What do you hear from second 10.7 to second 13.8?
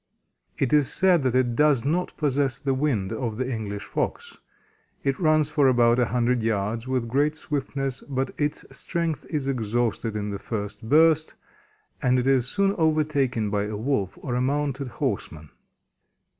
burst, and it is soon overtaken by a